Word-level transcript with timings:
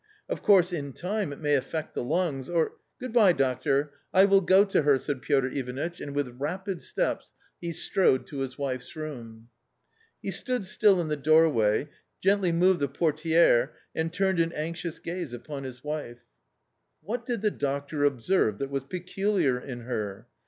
Of 0.27 0.41
course, 0.41 0.73
in 0.73 0.93
time 0.93 1.31
it 1.31 1.39
may 1.39 1.53
affect 1.53 1.93
the 1.93 2.03
lungs, 2.03 2.49
or 2.49 2.71
""Good 2.99 3.13
bye, 3.13 3.33
doctor* 3.33 3.91
I 4.11 4.25
will 4.25 4.41
go 4.41 4.65
to 4.65 4.81
her," 4.81 4.97
said 4.97 5.21
Piotr 5.21 5.49
Ivanitch, 5.49 6.01
and 6.01 6.15
with 6.15 6.37
rapid 6.39 6.81
steps 6.81 7.33
he 7.59 7.71
strode 7.71 8.25
to 8.25 8.39
his 8.39 8.57
wife's 8.57 8.95
room. 8.95 9.49
He 10.19 10.31
stood 10.31 10.65
still 10.65 10.99
in 11.01 11.09
the 11.09 11.15
doorway, 11.17 11.87
gently 12.19 12.51
moved 12.51 12.79
the 12.79 12.89
portibre^ 12.89 13.69
and 13.93 14.11
turned 14.11 14.39
an 14.39 14.53
anxious 14.53 14.97
gaze 14.97 15.33
upon 15.33 15.65
his 15.65 15.83
wife. 15.83 16.21
What 17.03 17.23
did 17.23 17.43
the 17.43 17.51
doctor 17.51 18.03
observe 18.03 18.57
that 18.57 18.71
was 18.71 18.85
peculiar 18.85 19.59
in 19.59 19.81
her? 19.81 20.25